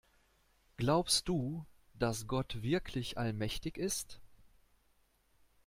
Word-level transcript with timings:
Glaubst 0.77 1.27
du, 1.29 1.63
dass 1.93 2.25
Gott 2.25 2.63
wirklich 2.63 3.19
allmächtig 3.19 3.77
ist? 3.77 4.19